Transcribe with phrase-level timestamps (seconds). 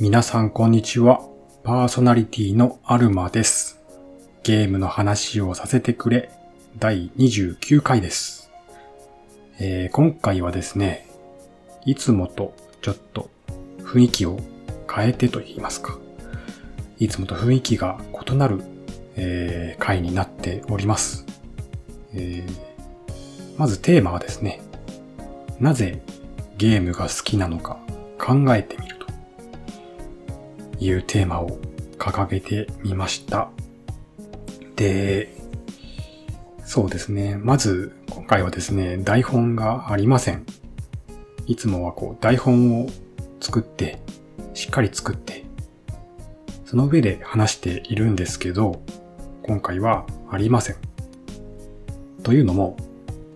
[0.00, 1.20] 皆さんこんにちは。
[1.62, 3.80] パーソナリティのアルマです。
[4.42, 6.30] ゲームの話をさせてくれ
[6.76, 8.50] 第29回です。
[9.60, 11.06] えー今回はですね、
[11.84, 12.52] いつもと
[12.82, 13.30] ちょっと
[13.78, 14.40] 雰囲気を
[14.92, 15.98] 変えてと言いますか。
[16.98, 18.60] いつもと雰囲気が異なる、
[19.14, 21.24] えー回になっております。
[22.12, 22.65] えー
[23.58, 24.60] まずテーマはですね、
[25.60, 26.02] なぜ
[26.58, 27.78] ゲームが好きなのか
[28.18, 31.58] 考えてみるというテーマを
[31.98, 33.50] 掲げてみました。
[34.76, 35.34] で、
[36.64, 37.36] そうですね。
[37.36, 40.44] まず、今回はですね、台本がありません。
[41.46, 42.88] いつもはこう、台本を
[43.40, 44.00] 作って、
[44.52, 45.46] しっかり作って、
[46.66, 48.82] その上で話しているんですけど、
[49.44, 50.76] 今回はありません。
[52.22, 52.76] というのも、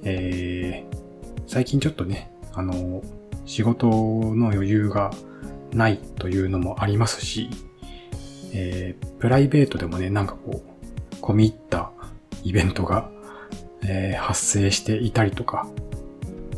[0.03, 3.03] えー、最近ちょっとね、あの、
[3.45, 5.11] 仕事の余裕が
[5.73, 7.51] ないというのもありますし、
[8.53, 11.93] えープライベートでもね、なんかこう、込み入った
[12.43, 13.11] イベントが、
[13.83, 15.69] えー発生していたりとか、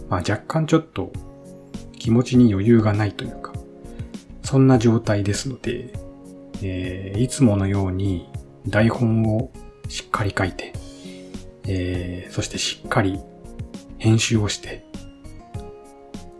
[0.09, 1.13] まあ若干ちょっと
[1.99, 3.53] 気持ちに余裕がないというか、
[4.43, 5.93] そんな状態ですので、
[6.63, 8.29] えーいつものように
[8.69, 9.51] 台本を
[9.89, 10.73] しっかり書いて、
[11.67, 13.21] えーそしてしっかり
[14.03, 14.85] 編集をして、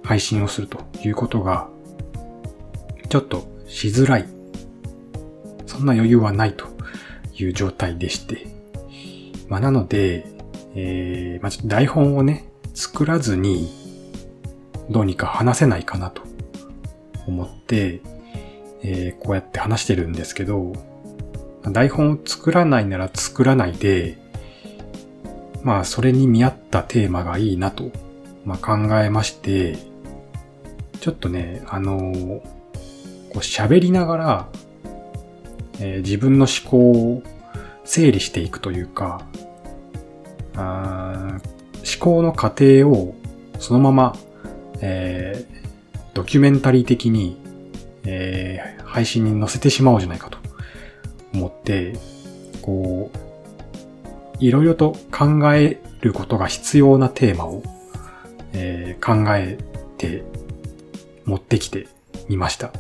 [0.03, 1.69] 配信をするということが、
[3.09, 4.27] ちょっとしづらい。
[5.67, 6.67] そんな余裕はないと
[7.39, 8.49] いう状態でして。
[9.49, 10.27] まあなので、
[10.75, 13.71] えー、まあちょっと台本をね、作らずに、
[14.91, 16.23] どうにか話せないかなと
[17.29, 18.01] 思って、
[18.83, 20.73] えーこうやって話してるんですけど、
[21.71, 24.19] 台本を作らないなら作らないで、
[25.63, 27.91] まあそれに見合ったテーマがいいなと、
[28.47, 29.77] まあ、考えまして、
[31.01, 32.41] ちょっとね、あのー
[33.33, 34.49] こう喋りながら、
[35.81, 37.23] えー自分の思考を
[37.85, 39.27] 整理していくというか、
[40.57, 41.39] あ
[41.75, 43.15] 思考の過程を
[43.59, 44.17] そのまま、
[44.81, 45.53] えー
[46.15, 47.37] ドキュメンタリー的に、
[48.05, 50.37] えー配信に載せてしまおうじゃないかと
[51.33, 51.95] 思って、
[52.61, 57.63] こう、いろいろと考えることが必要なテーマを、
[58.53, 59.59] えー考え
[59.99, 60.23] て
[61.25, 61.89] 持ってきて
[62.29, 62.73] みました。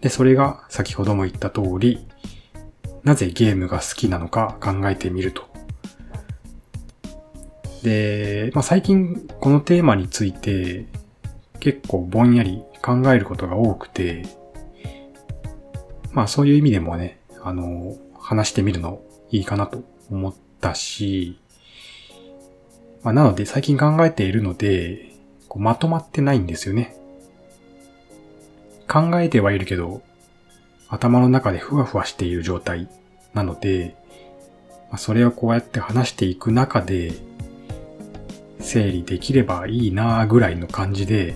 [0.00, 2.06] で、それが先ほども言った通り、
[3.04, 5.42] なぜゲームが好きなのか考えてみると。
[7.82, 10.86] で、まあ、最近このテーマについて
[11.58, 14.24] 結構ぼんやり考えることが多くて、
[16.12, 21.38] まあそういう意味でもね、あの、話してみるのいいかなと思ったし、
[23.02, 25.10] まあなので最近考えているので、
[25.48, 26.96] こうまとまってないんですよね。
[28.88, 30.02] 考えてはいるけど、
[30.88, 32.88] 頭の中でふわふわしている状態
[33.32, 33.96] なので、
[34.90, 37.12] まあ、それをこうやって話していく中で、
[38.60, 41.34] 整理できればいいなぐらいの感じで、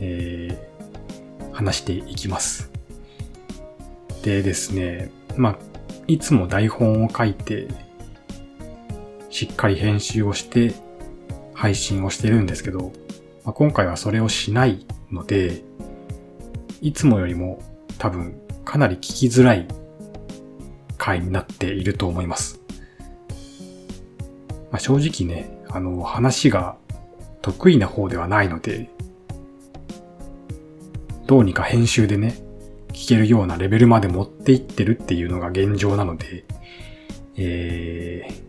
[0.00, 0.72] えー
[1.52, 2.70] 話していきます。
[4.22, 5.58] でですね、まあ、
[6.06, 7.68] いつも台本を書いて、
[9.30, 10.74] しっかり編集をして、
[11.54, 12.92] 配信をしてるんですけど、
[13.44, 15.62] まあ、今回はそれをしないので、
[16.80, 17.62] いつもよりも
[17.98, 19.66] 多分かなり聞きづらい
[20.98, 22.60] 回になっていると思います。
[24.70, 26.76] まあ、正直ね、あの、話が
[27.42, 28.88] 得意な方ではないので、
[31.26, 32.36] どうにか編集でね、
[32.92, 36.44] 聞けるようなレベルまで持っていってるっていうのが現状なので、
[37.36, 38.42] えー、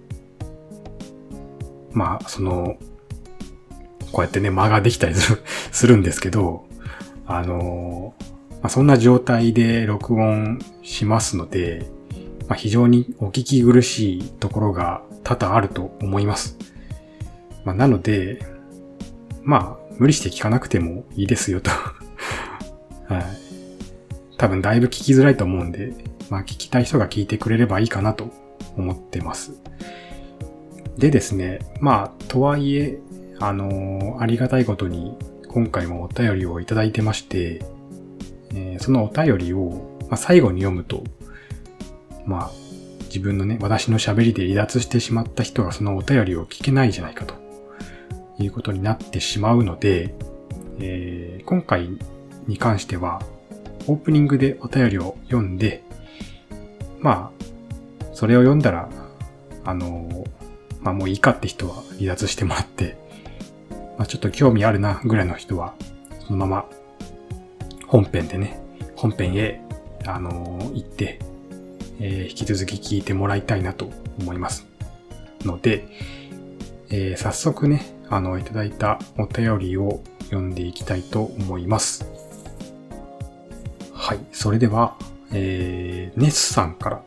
[1.93, 2.77] まあ、その、
[4.13, 6.65] こうやってね、間ができたりする んですけど、
[7.25, 8.13] あの、
[8.61, 11.89] まあ、そんな状態で録音しますので、
[12.47, 16.57] まあ、非常にお聞き苦しいところが多々あると思います。
[17.65, 18.45] まあ、なので、
[19.41, 21.71] まあ、無理して聞かなくてもいいですよと。
[23.11, 23.23] はい。
[24.37, 25.93] 多分だいぶ聞きづらいと思うんで、
[26.29, 28.31] まあ聞きたい人が聞いてくれればいいかなと
[28.77, 29.53] 思ってます。
[30.97, 32.99] でですね、まあ、とはいえ、
[33.45, 35.17] あのありがたいことに、
[35.49, 37.61] 今回もお便りをいただいてまして、
[38.53, 41.03] えーそのお便りを、まあ、最後に読むと、
[42.25, 42.51] まあ、
[43.07, 47.35] 自分のね、私の喋りで離脱してしまった人がそのお便りを聞けないじゃないかと、
[48.39, 50.15] いうことになってしまうので、
[50.79, 51.89] えー今回
[52.47, 53.21] に関しては、
[53.87, 55.83] オープニングでお便りを読んで、
[57.01, 57.43] まあ、
[58.13, 58.87] それを読んだら、
[59.65, 60.25] あの、
[60.79, 63.02] まあもういいかって人は離脱してもらって、
[63.97, 65.73] まあ、ちょっと興味あるなぐらいの人は、
[66.25, 66.65] そのまま
[67.87, 68.59] 本編でね、
[68.95, 69.61] 本編へ、
[70.05, 71.19] あのー、行って、
[71.99, 74.65] えー、引き続き聞いてもらいたいなと思います。
[75.41, 75.87] ので、
[76.89, 82.07] えー、早速ね、あの、いただいたお便りを読んでいきたいと思います。
[83.93, 84.19] はい。
[84.31, 84.97] それでは、
[85.31, 87.03] えー、ネスさんから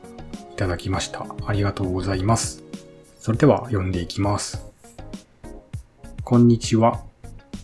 [0.53, 1.27] いただきました。
[1.47, 2.63] ありがとうございます。
[3.21, 4.66] それでは読んでいきます。
[6.29, 7.05] こんにちは。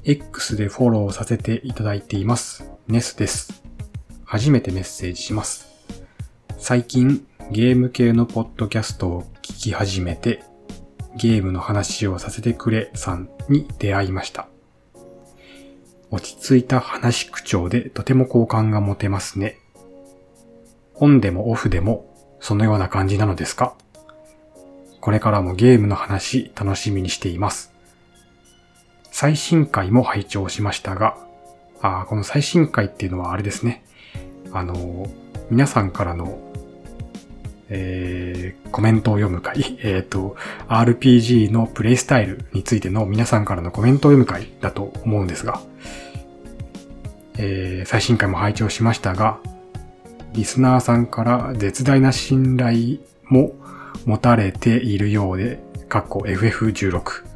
[0.05, 2.71] X でフォローさせていただいています。
[2.87, 3.65] ネスです。
[4.25, 5.67] 初めてメッセージします。
[6.59, 10.45] 最近、ゲーム系のポッドキャストを聞き始めて、
[11.17, 14.47] ゲームの話をさせてくれさんに出会いました。
[16.13, 19.59] 落ち着いた話口調でとても好感が持てますね。
[20.95, 23.75] オンでもオフでもそのような感じなのですか？
[25.01, 27.72] これからもゲームの話楽しみにしています。
[29.23, 31.17] 最新回も拝聴しましたが、
[31.81, 33.85] あこの最新回っていうのはあれですね。
[34.51, 35.09] あの、
[35.49, 36.41] 皆さんからの
[37.69, 40.35] えー、コメントを読む会、 えっ、ー、と、
[40.67, 45.61] RPG のプレイスタイルについての皆さんからのコメントを読む会だと思うんですが、
[47.39, 49.39] えー、最新回も拝聴しましたが、
[50.33, 52.99] リスナーさんから絶大な信頼
[53.29, 53.55] も
[54.05, 57.32] 持たれているようで、かっこ FF16。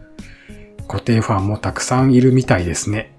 [0.96, 3.14] 固定ファンもたくさんいるみたいですね。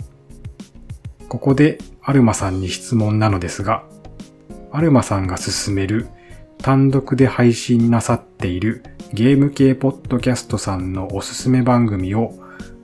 [1.30, 3.84] ここでアルマさんに質問なのですが、
[4.72, 6.08] アルマさんが進める
[6.58, 8.84] 単独で配信なさっている
[9.14, 12.34] ゲーム系ポッドキャストさんのおすすめ番組を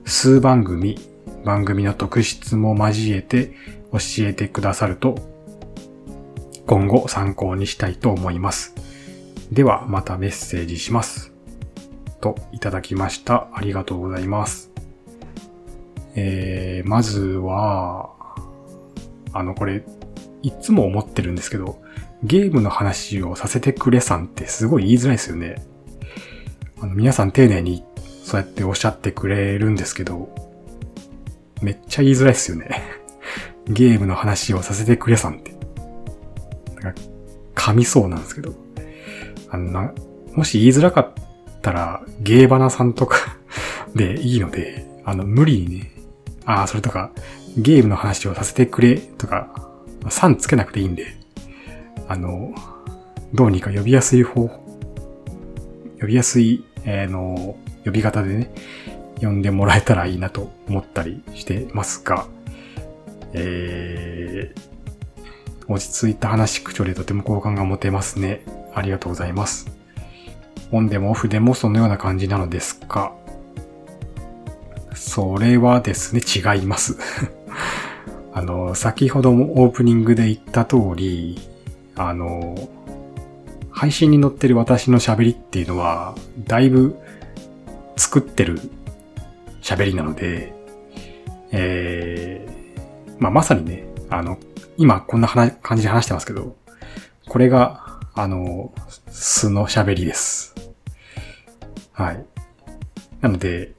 [0.04, 0.96] 数番組、
[1.44, 3.52] 番組の特質も交えて
[3.90, 5.16] 教えてくださると
[6.66, 8.76] 今後参考にしたいと思います。
[9.50, 11.32] ではまたメッセージします。
[12.20, 13.48] といただきました。
[13.52, 14.73] ありがとうございます。
[16.14, 18.10] えー、まずは、
[19.32, 19.84] あのこれ、
[20.42, 21.82] いつも思ってるんですけど、
[22.22, 25.62] ゲームの話をさせてくれさんってすごい言いづらいですよね。
[26.80, 27.84] あの皆さん丁寧に
[28.24, 30.34] そうやっておっしゃってくれるんですけど、
[31.62, 32.82] めっちゃ言いづらいですよね。
[33.68, 35.52] ゲームの話をさせてくれさんって。
[36.82, 37.00] なんか
[37.54, 38.54] 噛みそうなんですけど。
[39.50, 39.92] あのな、
[40.32, 41.12] もし言いづらかっ
[41.62, 43.38] たら、ゲーバナさんとか
[43.94, 45.93] でいいので、あの、無理にね、
[46.46, 47.10] ああ、それとか、
[47.56, 49.70] ゲームの話をさせてくれとか、
[50.08, 51.16] さんつけなくていいんで、
[52.08, 52.54] あの、
[53.32, 54.48] どうにか呼びやすい方、
[56.00, 58.54] 呼びやすい、えー、の、呼び方でね、
[59.20, 62.26] 呼んでもらえたらいいなと思ったりしてますが、
[63.32, 68.44] えー、落ち着いた話口調でとても好感が持てますね。
[68.74, 69.66] ありがとうございます。
[70.72, 73.14] オンでもオフでもそのような感じなのですか？
[74.94, 76.96] それはですね、違います。
[78.32, 81.38] あの、先ほどもオープニングで言った通り、
[81.96, 82.68] あの、
[83.70, 86.14] 配信に載ってる私の喋りっていうのは、
[86.46, 86.96] だいぶ
[87.96, 88.60] 作ってる
[89.62, 90.52] 喋りなので、
[91.50, 94.38] えー、まあ、まさにね、あの、
[94.76, 96.56] 今こんな感じで話してますけど、
[97.28, 98.72] これが、あの、
[99.08, 100.54] 素の喋りです。
[101.92, 102.24] はい。
[103.20, 103.72] なので、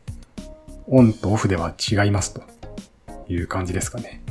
[0.87, 2.43] オンとオフでは違いますと
[3.27, 4.21] いう感じですかね。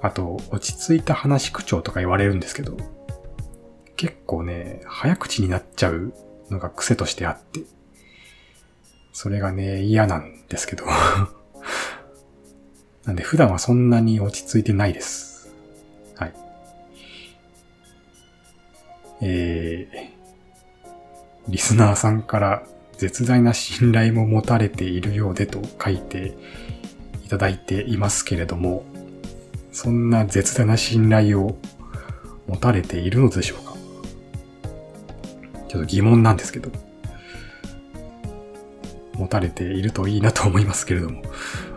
[0.00, 2.76] あと、落ち着いた話口調とか言われるんですけど、
[3.96, 6.12] 結構ね、早口になっちゃう
[6.50, 7.62] のが癖としてあって、
[9.12, 10.84] それがね、嫌なんですけど
[13.04, 15.50] なんで普段はそんなに落ち着いてないです。
[16.16, 16.34] はい。
[19.22, 22.66] えー、リスナーさんから
[22.98, 26.36] 絶大な信頼も持たれているようでと書いて
[27.24, 28.84] いただいていますけれども、
[29.72, 31.58] そんな絶大な信頼を
[32.46, 33.74] 持たれているのでしょうか？
[35.68, 36.70] ちょっと疑問なんですけど。
[39.14, 41.22] 持たれているといいなと思いますけれども。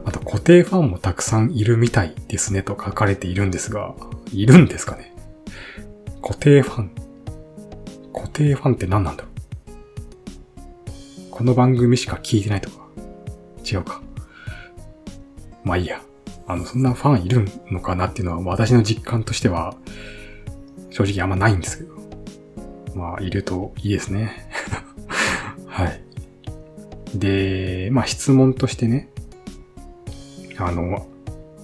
[0.03, 3.95] あと固定ファンもたくさんいるみたいですねと書かれているんですが、
[4.33, 5.15] いるんですかね？
[6.21, 6.91] 固定ファン。
[8.13, 9.28] 固定ファンって何なんだろ
[11.39, 12.85] この番組しか聞いてないとか。
[13.65, 14.01] 違うか。
[15.63, 16.01] まあいいや。
[16.47, 19.77] あの、そんなファンいるのかなっていうのは私の実感としては
[20.89, 21.95] 正直あんまないんですけど。
[22.93, 24.49] まあ、いるといいですね。
[25.65, 26.03] はい。
[27.15, 29.09] で、まあ質問としてね、
[30.57, 31.07] あの、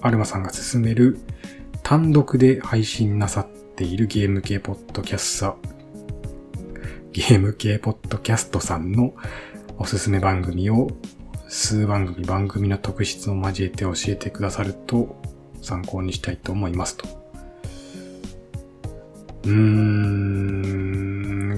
[0.00, 1.18] アルマさんが進める
[1.82, 5.58] 単独で配信なさっているゲーム系ポッドキャスト、
[7.12, 9.14] ゲーム系ポッドキャストさんの
[9.78, 10.88] おすすめ番組を
[11.48, 15.16] 数番組、番組の特質を交えて教えてくださると
[15.60, 17.06] 参考にしたいと思いますと。
[19.44, 19.52] うー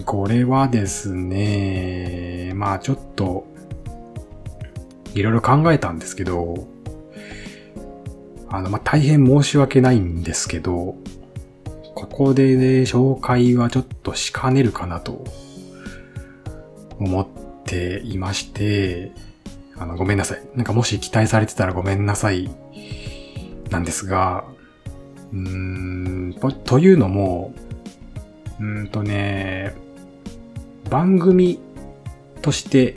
[0.00, 3.46] ん、これはですね、まあちょっと、
[5.14, 6.66] いろいろ考えたんですけど、
[8.50, 10.96] あの、まあ大変申し訳ないんですけど、
[11.94, 15.24] ここでね、紹介はちょっとしかねるかなと
[16.98, 17.26] 思っ
[17.68, 19.12] ていまして、
[19.76, 20.42] あの、ごめんなさい。
[20.54, 22.50] なんかもし期待されてたらごめんなさい。
[23.70, 24.44] なんですが、
[25.32, 26.34] うーん、
[26.64, 27.54] というのも、
[28.60, 29.74] うんとね、
[30.90, 31.60] 番組
[32.42, 32.96] として、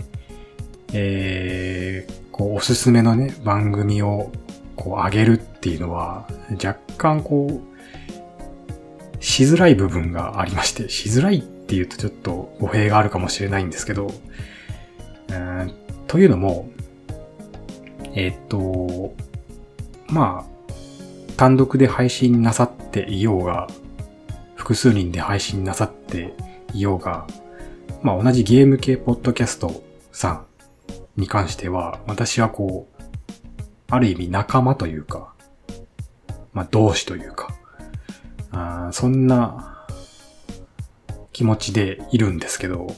[0.93, 4.31] えー、こう、おすすめのね、番組を、
[4.75, 14.11] こう、上げるっていうのは、若干こう、しづらい部分がありまして、しづらいっていうとちょっと語弊があるかもしれないんですけど、
[16.07, 16.69] というのも、
[18.13, 19.13] えっ、と、
[20.07, 23.67] まあ、単独で配信なさっていようが、
[24.55, 26.33] 複数人で配信なさって
[26.73, 27.25] いようが、
[28.01, 30.45] まあ同じゲーム系ポッドキャストさん
[31.15, 33.03] に関しては、私はこう、
[33.89, 35.33] ある意味仲間というか、
[36.53, 37.47] まあ同志というか、
[38.51, 39.85] あそんな
[41.31, 42.93] 気持ちでいるんですけど、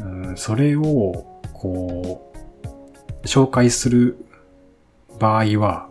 [0.00, 2.32] うん、それを、こ
[3.22, 4.24] う、紹介する
[5.18, 5.88] 場合は、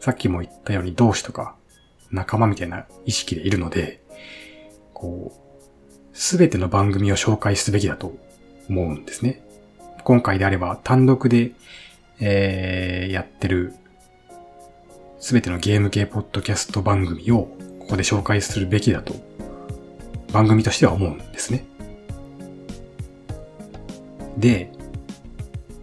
[0.00, 1.56] さっきも言ったように同志とか
[2.10, 4.02] 仲間みたいな意識でいるので、
[4.94, 8.16] こう、すべての番組を紹介すべきだと
[8.68, 9.42] 思うんですね。
[10.04, 11.52] 今回であれば単独で、
[12.20, 13.74] えー、やってる
[15.18, 17.48] すべてのゲーム系ポッドキャスト番組を
[17.80, 19.14] ここで紹介するべきだと
[20.32, 21.64] 番組としては思うんですね。
[24.36, 24.70] で、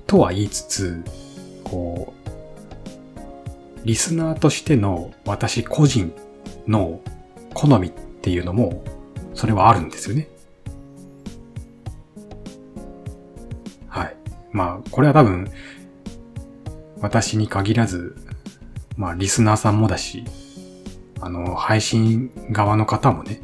[0.08, 1.04] とは言いつつ、
[1.64, 2.14] こ
[3.84, 6.14] う、リスナーとしての私個人
[6.68, 7.02] の
[7.54, 8.84] 好みっていうのも、
[9.34, 10.30] それはあるんですよね。
[13.88, 14.16] はい。
[14.52, 15.50] まあ、これは多分、
[17.02, 18.16] 私に限らず、
[18.96, 20.24] まあ、リスナーさんもだし、
[21.20, 23.42] あの、配信側の方もね、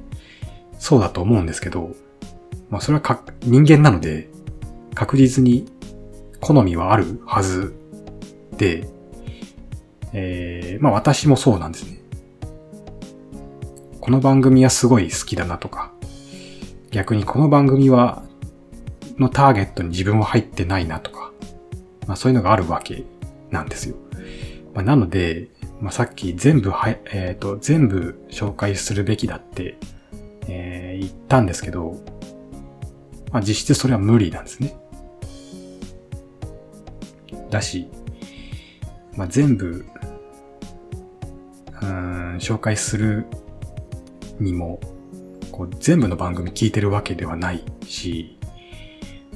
[0.78, 1.96] そうだと思うんですけど、
[2.70, 4.30] まあ、それはか人間なので、
[4.96, 5.66] 確実に
[6.42, 7.74] 好みはあるはず
[8.58, 8.88] で、
[10.14, 12.00] えー、まあ私もそうなんですね。
[14.02, 15.94] この番組はすごい好きだなとか、
[16.92, 18.24] 逆にこの番組は、
[19.18, 21.32] のターゲットに自分は入ってないなとか、
[22.08, 23.04] まあそういうのがあるわけ
[23.52, 23.96] なんですよ。
[24.74, 25.50] まあ、なので、
[25.82, 29.78] まあ、さっき全部は、えっ、ー、と、全部紹介するべきだって、
[30.48, 31.98] えー、言ったんですけど、
[33.32, 34.76] まあ実質それは無理なんですね。
[37.50, 37.88] だし、
[39.16, 39.86] まあ、全部
[41.82, 43.26] うん紹介する
[44.40, 44.80] にも、
[45.52, 48.38] こう全部の番組聞いてるわけではないし、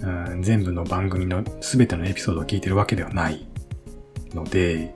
[0.01, 3.47] うん全部の番組の全てのエピソードを聞いてるわけではない
[4.33, 4.95] ので、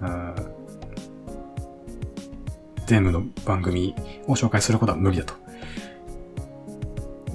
[0.00, 0.34] うん
[2.86, 3.94] 全部の番組
[4.26, 5.43] を紹介することは無理だと。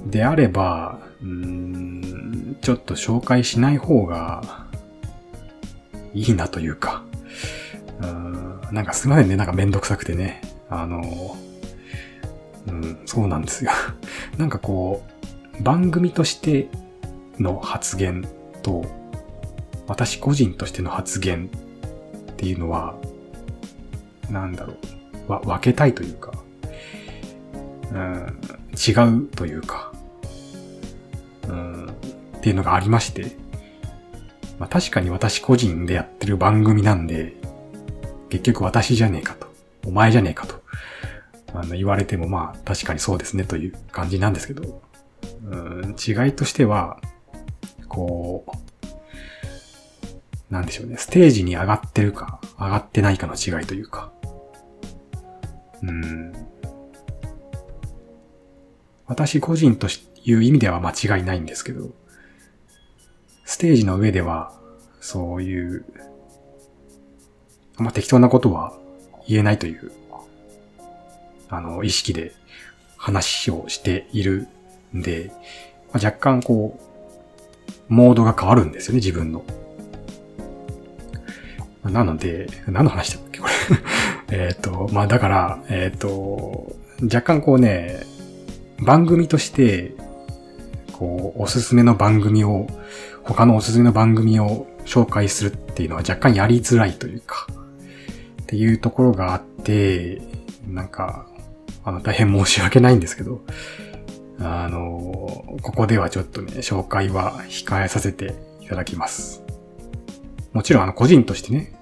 [0.06, 4.42] であれば、うんちょっと紹介しない方が
[6.14, 7.02] いいなというか、
[8.02, 10.40] うんなんかすいませんね、なんかめんどくさくてね。
[10.68, 11.36] あの、
[12.68, 13.72] うん、そうなんですよ。
[14.38, 15.02] なんかこ
[15.58, 16.68] う、番組として
[17.38, 18.24] の発言
[18.62, 18.84] と、
[19.88, 21.50] 私個人としての発言
[22.32, 22.94] っていうのは、
[24.30, 24.74] なんだろ
[25.28, 26.32] う、わ、分けたいというか、
[27.92, 28.38] うん、
[28.76, 28.92] 違
[29.22, 29.89] うというか、
[32.40, 33.36] っていうのがありまして、
[34.58, 37.34] まあ確かに私個人でやってる番組なんで、
[38.30, 39.46] 結局私じゃねえかと、
[39.86, 40.62] お前じゃねえかと、
[41.52, 44.82] あの言われてもまあ確かにそうですねという感じなんですけど、
[45.44, 46.98] うん違いとしては、
[47.88, 48.52] こう、
[50.52, 54.10] なんでしょうね、ステージに上がってるか、上がってないかの違いというか、
[55.82, 56.32] うん、
[59.06, 59.88] 私個人と
[60.24, 61.90] いう意味では間違いないんですけど、
[63.50, 64.52] ステージの上では、
[65.00, 65.84] そういう
[67.80, 68.74] まあ、適当なことは
[69.26, 69.90] 言えないという、
[71.48, 72.32] あの、意識で
[72.96, 74.48] 話をしている
[74.94, 75.32] んで、
[75.92, 79.44] まあ、若干こう、モードが変わるんですよね、自分の。
[81.84, 83.52] なので、何の話だっけ、これ
[84.46, 88.00] えっと、まあだから、えっ、ー、と、若干こうね、
[88.78, 89.94] 番組として、
[91.00, 92.66] こう、おすすめの番組を、
[93.24, 97.46] 他のおすすめの番組を紹介するっていうのは若干やりづらいというか、
[98.42, 100.20] っていうところがあって、
[100.68, 101.26] なんか、
[101.84, 103.40] あの、大変申し訳ないんですけど、
[104.40, 109.42] あの、ここではちょっとね、紹介は控えさせていただきます。
[110.52, 111.72] もちろんあの、個人としてね、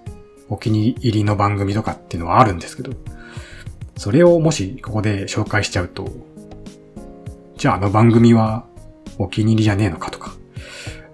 [0.49, 2.93] お気に入りの番組とかっていうのはあるんですけど、
[3.97, 6.09] それをもしここで紹介しちゃうと、
[7.57, 8.65] じゃああの番組は
[9.19, 10.33] お気に入りじゃねえのかとか、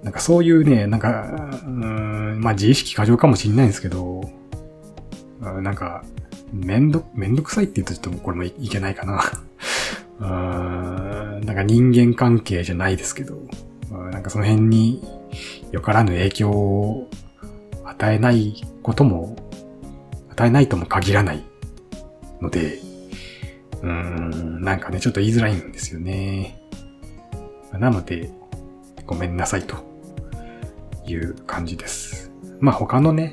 [0.02, 4.22] なんかそういうね、なんか、うん、まあ自意識過剰かもしれないんですけど、
[5.40, 6.04] なんか、
[6.52, 9.22] めんど、めんどくさいって言うとちょっとこれもいけないかな。
[10.20, 13.36] うん、なんか人間関係じゃないですけど、
[14.12, 15.02] なんかその辺に
[15.72, 17.08] よからぬ影響を
[17.84, 19.36] 与えないことも、
[20.30, 21.42] 与えないとも限らない
[22.40, 22.78] ので、
[23.82, 26.60] うーん、なんかね、ちょっと言いづらいんですよね。
[27.78, 28.30] なので、
[29.06, 29.76] ごめんなさいと
[31.06, 32.30] いう感じです。
[32.60, 33.32] まあ他のね、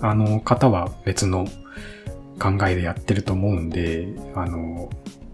[0.00, 1.46] あの方は別の
[2.38, 4.88] 考えでやってると思うんで、あの、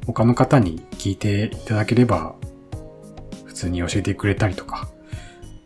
[0.06, 2.34] 他の方に聞いていただければ、
[3.44, 4.88] 普通に教えてくれたりとか、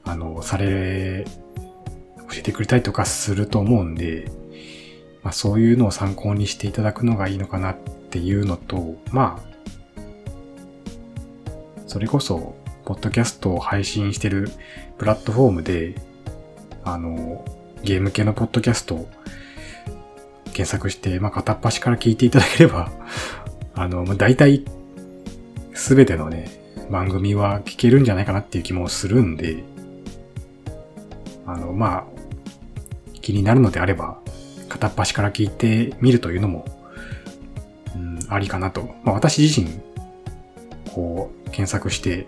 [0.05, 1.25] あの、され、
[2.31, 4.31] 教えてくれたりとかすると思うんで、
[5.23, 7.77] まあそういうのを参考にしていただくのがいいのかなっ
[8.11, 9.48] ていうのと、まあ、
[11.89, 12.55] それこそ、
[12.85, 14.51] ポッドキャストを配信してる
[14.99, 15.95] プラットフォームで、
[16.85, 17.45] あの、
[17.83, 19.09] ゲーム系のポッドキャストを
[20.45, 22.93] 検索して、まあ片っ端から聞いていただければ、
[23.75, 24.67] あの、まあ大体、
[25.73, 26.51] すべてのね、
[26.91, 29.65] 番組は聞けるんじゃないかなっていう気もするんで、
[31.47, 32.05] あの、まあ、
[33.23, 34.19] 気になるのであれば、
[34.69, 36.67] 片っ端から聞いてみるというのも、
[37.97, 38.95] うん、ありかなと。
[39.05, 39.69] まあ私自身、
[40.93, 42.27] こう、検索して、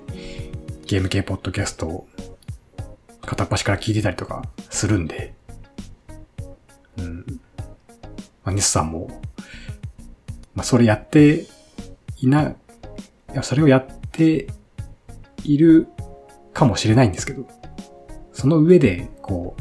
[0.86, 2.08] ゲーム系ポッドキャストを
[3.22, 5.34] 片っ端から聞いてたりとかするんで、
[6.98, 7.40] うん。
[8.44, 9.20] まあ、ニスさんも、
[10.54, 11.46] まあ、それやって
[12.18, 12.54] いな、い
[13.34, 14.48] や、それをやって
[15.44, 15.86] いる
[16.52, 17.46] かもしれないんですけど、
[18.32, 19.54] その上で、こ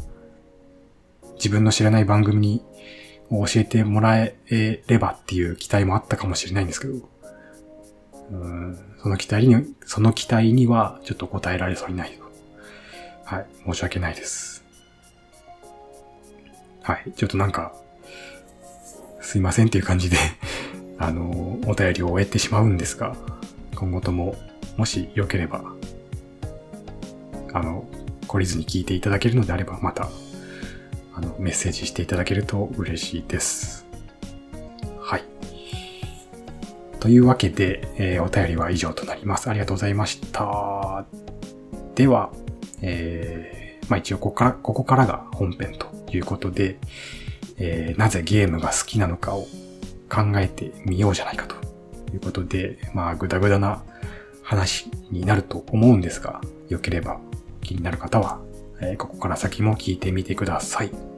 [1.23, 2.65] う、自分の知らない番組に
[3.29, 7.09] 教えてもらえればっていう期待もあったかもしれないんですけど、
[8.31, 12.19] うんその期待に、その期待にはちょっと答えられそうにない。
[13.23, 13.45] はい。
[13.65, 14.63] 申し訳ないです。
[16.81, 17.11] はい。
[17.15, 17.73] ちょっとなんか、
[19.21, 20.17] すいませんっていう感じで
[20.97, 23.15] あの、お便りを終えてしまうんですが、
[23.75, 24.35] 今後とも、
[24.75, 25.63] もしよければ、
[27.53, 27.87] あの、
[28.27, 30.09] 懲りずに聞いていただけるのであれば、また、
[31.15, 33.88] あの、メッセージしていただけると嬉しいです。
[36.99, 39.49] というわけで、えー、お便りは以上となります。
[39.49, 41.05] ありがとうございました。
[41.95, 42.31] では、
[42.81, 46.77] えー、まあ一応ここから、ここからが本編ということで、
[47.57, 49.47] えー、なぜゲームが好きなのかを
[50.09, 51.55] 考えてみようじゃないかと
[52.13, 53.83] いうことで、まあ、ぐだぐだな
[54.41, 57.19] 話になると思うんですが、良ければ
[57.61, 58.41] 気になる方は、
[58.81, 61.08] えー、ここから先も聞いてみてください。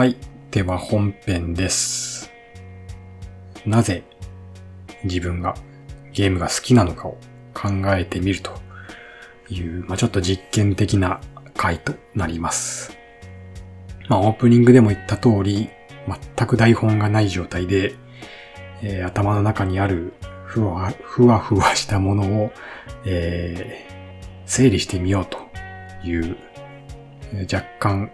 [0.00, 0.16] はい。
[0.50, 2.32] では本編です。
[3.66, 4.02] なぜ
[5.04, 5.54] 自分が
[6.14, 7.18] ゲームが好きなのかを
[7.52, 8.50] 考えてみると
[9.50, 11.20] いう、まあ、ちょっと実験的な
[11.54, 12.96] 回となります。
[14.08, 15.68] まあ、オープニングでも言った通り、
[16.08, 17.94] 全く台本がない状態で、
[18.80, 20.14] えー、頭の中にある
[20.46, 22.52] ふわふわふわしたものを、
[23.04, 25.36] えー、整理してみようと
[26.08, 26.38] いう、
[27.52, 28.10] 若干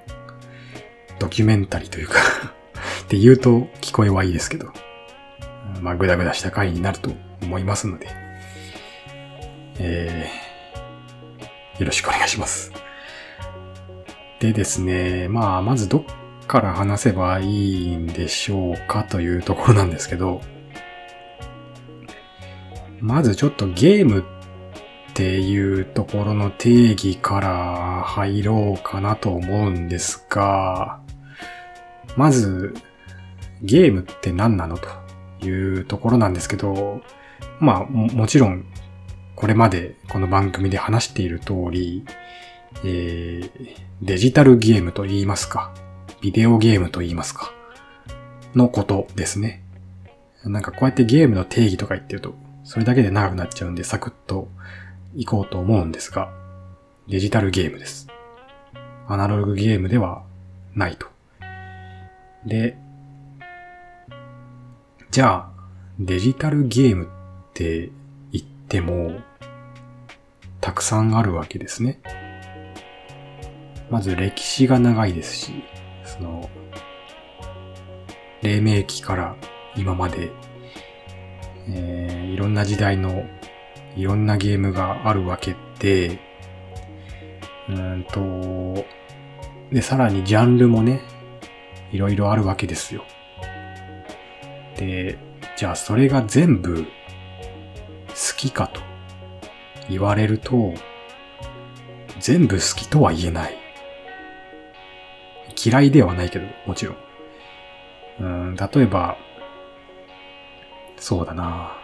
[1.18, 2.20] ドキュメンタリーというか
[3.04, 4.72] って言うと聞こえはいいですけど、
[5.80, 7.10] まあ、ぐだぐだした回になると
[7.42, 8.08] 思いますので、
[9.78, 12.72] えー、よろしくお願いします。
[14.40, 16.04] でですね、まあ、まずどっ
[16.46, 20.42] から話せばいいんでしょうかというところなんですけど、
[23.00, 24.22] まずちょっとゲームっ
[25.14, 31.00] ていうところの定義から入ろうかなと思うんですが、
[32.16, 32.74] まず、
[33.62, 34.88] ゲームって何なのと
[35.46, 35.48] い
[35.80, 37.00] うところなんですけど、
[37.60, 38.64] まあも、ちろん、
[39.34, 42.04] これまでこの番組で話している通り、
[42.84, 45.72] えー、デジタルゲームと言いますか、
[46.20, 47.52] ビデオゲームと言いますか、
[48.54, 49.62] のことですね。
[50.44, 54.48] なんかこうやってゲームの定義とか言ってると、それだけで長くなっちゃうんで、サクッと
[55.14, 56.32] 行こうと思うんですが、
[57.08, 58.08] デジタルゲームです。
[59.08, 60.24] アナログゲームでは
[60.74, 61.15] ないと。
[62.46, 62.78] で、
[65.10, 65.50] じゃあ、
[65.98, 67.08] デジタルゲームっ
[67.54, 67.90] て
[68.30, 69.20] 言っても、
[70.60, 72.00] たくさんあるわけですね。
[73.90, 75.64] まず歴史が長いですし、
[76.04, 76.48] その、
[78.42, 79.36] 黎明期から
[79.76, 80.30] 今まで、
[81.68, 83.24] えー、いろんな時代の
[83.96, 86.20] いろんなゲームがあるわけで、
[87.68, 88.84] うんと、
[89.72, 91.00] で、さらにジャンルもね、
[91.92, 93.04] いろいろあるわけですよ。
[94.76, 95.18] で、
[95.56, 96.88] じゃあそれが全部好
[98.36, 98.80] きかと
[99.88, 100.74] 言われると、
[102.20, 103.56] 全部好きとは言えない。
[105.64, 106.96] 嫌いではないけど、もちろん。
[108.20, 109.16] うん、例えば、
[110.98, 111.76] そうだな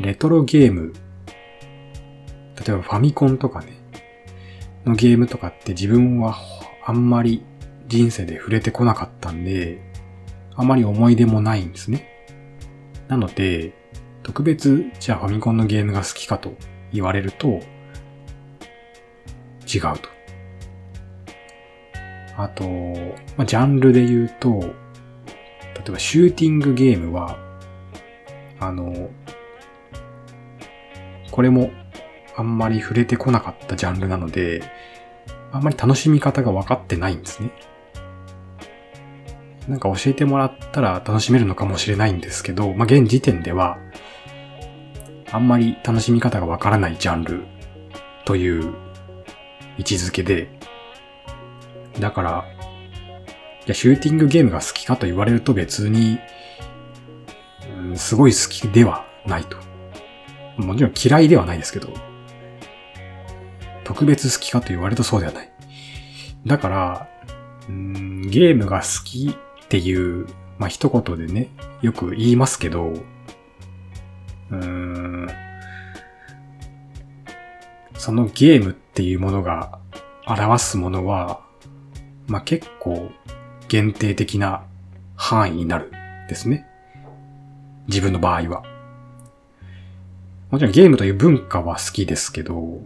[0.00, 0.92] レトロゲーム、
[2.64, 3.72] 例えばファミコンとかね、
[4.86, 6.36] のゲームとかって自分は
[6.84, 7.44] あんまり
[7.88, 9.80] 人生で触れてこなかったんで、
[10.54, 12.08] あまり思い出もないんですね。
[13.08, 13.72] なので、
[14.22, 16.54] 特別、じゃあファミコンのゲームが好きかと
[16.92, 17.60] 言われると、
[19.66, 20.08] 違うと。
[22.36, 22.64] あと、
[23.36, 27.38] ま、ジャンルで言うと、例えばシューティングゲームは、
[28.60, 29.10] あの、
[31.30, 31.70] これも
[32.36, 34.62] あんまり触れてこなかったジャンルなので、
[35.52, 37.50] あんまり楽しみ方が分かってないんですね。
[39.68, 43.78] なんか教えてもらったら楽しめるのかもしれないんですけど、まあ、現時点では、
[45.30, 47.44] あんまり楽しみ方がわからないジャンル
[48.24, 48.74] という
[49.76, 50.48] 位置づけで、
[52.00, 52.44] だから、
[53.66, 56.18] いや、シューティングゲームが好きかと言われると別に、
[57.76, 59.58] うん、すごい好きではないと。
[60.56, 61.92] もちろん嫌いではないですけど、
[63.84, 65.52] 特別好きかと言われるとそうではない。
[66.46, 67.08] だから、
[67.68, 69.36] うん、ゲームが好き
[69.68, 70.26] っていう、
[70.58, 71.50] まあ、一言でね、
[71.82, 75.28] よく言いますけど、うーん、
[77.92, 79.78] そのゲームっていうものが
[80.26, 81.42] 表すものは、
[82.28, 83.10] まあ、結構
[83.68, 84.64] 限定的な
[85.16, 85.92] 範囲になる
[86.30, 86.66] ですね。
[87.88, 88.62] 自分の場合は。
[90.50, 92.80] もちろんゲームという文化は好きですけど、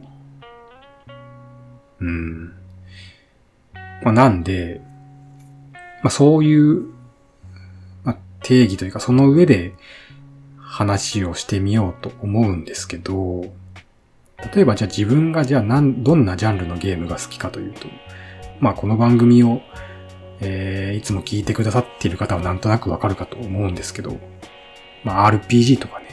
[2.00, 2.48] うん。
[4.02, 4.80] まあ、なんで、
[6.02, 6.86] まあ、そういう、
[8.04, 9.74] まあ、定義というか、その上で
[10.58, 13.44] 話をしてみようと思うんですけど、
[14.54, 17.86] 例えばじゃあ自分がじゃあ、どんなジャンルのゲームが好きかというと、
[18.58, 19.60] まあこの番組を、
[20.40, 24.18] えー、いつも聞いてくださっている方はなんとなくわかるかと思うんですけど、
[25.04, 26.06] まあ RPG とかね、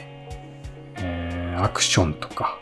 [0.96, 2.60] えー、アクションとか、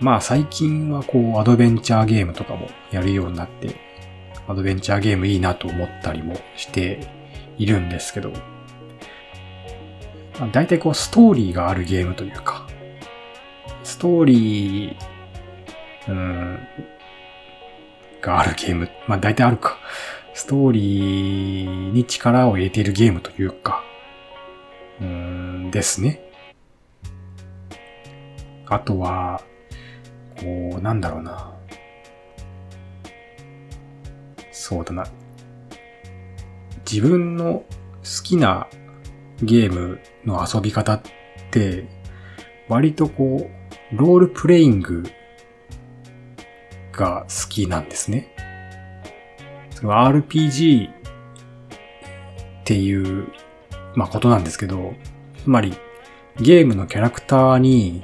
[0.00, 3.76] まあ最近はこうアドベンチャーゲームとかもやるようになって、
[4.46, 7.08] アドベンチャーゲームいいなと思ったりもして
[7.58, 8.32] いるんですけど、
[10.52, 12.66] 大体こうストーリーがあるゲームというか、
[13.82, 15.14] ストーリー、
[16.08, 16.58] うん、
[18.20, 19.78] があるゲーム、まあ大体あるか。
[20.34, 23.84] ストーリーに力を入れているゲームというか、
[25.00, 26.20] うん、ですね。
[28.66, 29.40] あとは、
[30.36, 31.53] こう、なんだろうな。
[34.54, 35.04] そうだな。
[36.90, 37.64] 自分の
[38.02, 38.68] 好きな
[39.42, 41.02] ゲームの遊び方っ
[41.50, 41.86] て、
[42.68, 43.50] 割とこ
[43.92, 45.02] う、ロールプレイング
[46.92, 48.28] が好きなんですね。
[49.82, 50.92] RPG っ
[52.64, 53.28] ていう、
[53.96, 54.94] まあ、ことなんですけど、
[55.42, 55.74] つまり、
[56.40, 58.02] ゲームのキャラクターに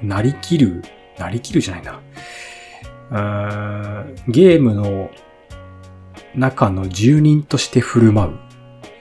[0.00, 0.82] なりきる、
[1.18, 2.00] なりきるじゃないな。
[4.28, 5.10] ゲームの
[6.36, 8.38] 中の住人として振る舞う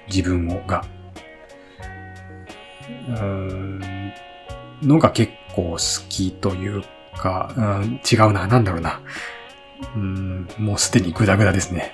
[0.07, 0.85] 自分をが、
[3.07, 3.81] うん
[4.81, 6.83] のが結構好きという
[7.15, 9.01] か、うん、違うな、なんだろうな。
[9.95, 11.93] うん、もうすでにグダグダですね。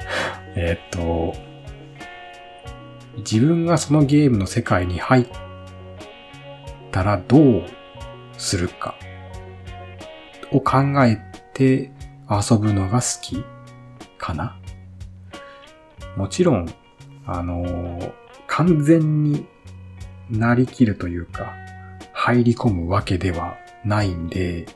[0.54, 1.34] えっと、
[3.18, 5.26] 自分がそのゲームの世界に入っ
[6.90, 7.64] たらどう
[8.36, 8.94] するか
[10.50, 11.18] を考え
[11.52, 11.90] て
[12.30, 13.44] 遊ぶのが好き
[14.18, 14.56] かな。
[16.16, 16.68] もちろん、
[17.26, 18.14] あの
[18.46, 19.46] 完全に
[20.30, 21.54] なりきるというか、
[22.12, 24.66] 入り込むわけではないんで、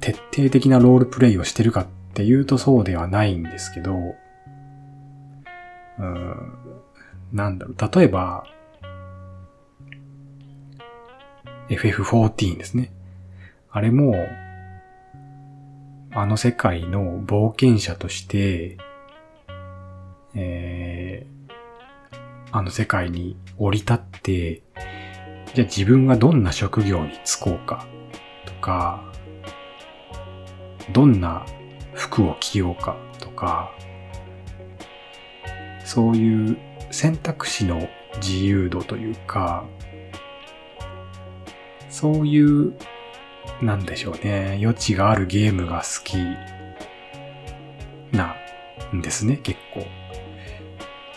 [0.00, 3.96] 徹底的なロールプレイをしてるかっていうとそうではないんですけど、
[5.98, 6.52] うん
[7.32, 8.44] なんだろう、例えば、
[11.68, 12.92] FF14 ですね。
[13.70, 14.14] あれも、
[16.14, 18.76] あの世界の冒険者として、
[20.34, 21.54] えー、
[22.50, 24.62] あの世界に降り立って、
[25.54, 27.86] じゃあ自分はどんな職業に就こうか
[28.44, 29.02] とか、
[30.92, 31.46] どんな
[31.94, 33.72] 服を着ようかとか、
[35.86, 36.58] そういう
[36.90, 39.64] 選択肢の自由度というか、
[41.88, 42.74] そういう、
[43.60, 46.16] なんでしょうね、余地があるゲームが好き
[48.14, 48.36] な
[48.92, 49.86] んですね、結構。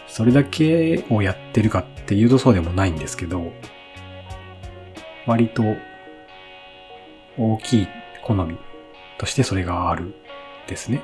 [0.08, 3.52] それだけをやってるかっていうとそうでもないんですけど、
[5.26, 5.64] 割と
[7.38, 7.88] 大きい
[8.24, 8.58] 好み
[9.18, 10.14] としてそれがある
[10.68, 11.02] ですね。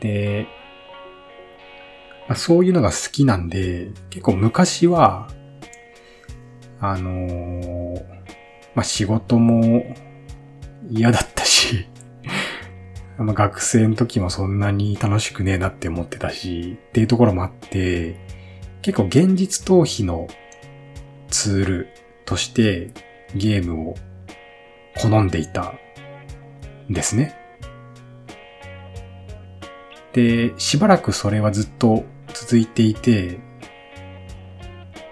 [0.00, 0.46] で、
[2.28, 5.28] まあ、そういうのが好きなんで、結構昔は、
[6.80, 8.23] あのー、
[8.74, 9.84] まあ、仕事も
[10.90, 11.86] 嫌だったし
[13.18, 18.16] まあ、学生の時もそんなに楽しくねえなって思ってたし、っていうところもあって、
[18.82, 20.26] 結構現実逃避の
[21.28, 21.88] ツール
[22.24, 22.90] として
[23.34, 23.94] ゲームを
[24.96, 25.74] 好んでいた
[26.88, 27.36] んですね。
[30.12, 33.38] で、しばらくそれはずっと続いていて、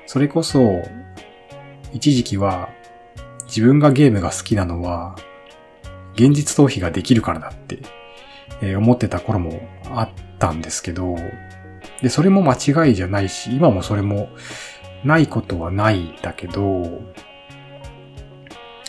[0.07, 0.83] それこそ、
[1.93, 2.71] 一時期は
[3.55, 5.15] 自分がゲームが好きなのは、
[6.15, 7.81] 現実逃避ができるからだって、
[8.63, 9.61] え思ってた頃も
[9.91, 11.17] あったんですけど、
[12.01, 14.31] で、それも間違いじゃないし、今もそれも
[15.05, 17.03] ないことはないんだけど、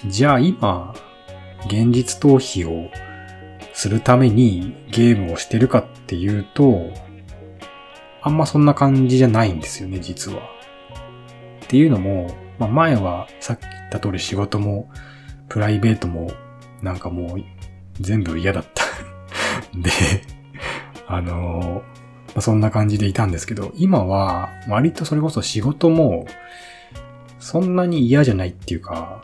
[0.05, 0.95] じゃあ今、
[1.65, 2.89] 現実逃避を
[3.73, 6.89] するためにゲームをしてるかっていうと、
[8.21, 10.39] あんまそんな感じじゃないんですよね、実は。
[11.65, 14.89] っていうのも、まあ、前はさっき言った通り仕事も
[15.49, 16.31] プライベートも
[16.81, 17.43] なんかもう
[17.99, 18.83] 全部嫌だった
[19.75, 19.91] で、
[21.07, 21.83] あの
[22.27, 26.25] まあ、そんな感じでいたんですけど、今は割とそれこそ仕事も
[27.39, 29.21] そんなに嫌じゃないっていうか、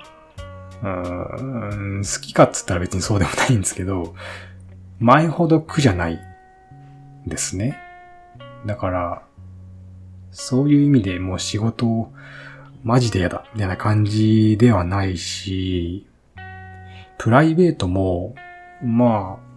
[0.82, 4.16] うーん好きかっつったら別にそうでもないんですけど、
[5.00, 6.20] 前ほど苦じゃない
[7.26, 7.78] ですね。
[8.66, 9.22] だから、
[10.32, 12.14] そういう意味でもう仕事を
[12.84, 16.08] マジで嫌だ、みたいな感じではないし、
[17.18, 18.36] プライベートも、
[18.82, 19.50] まあ、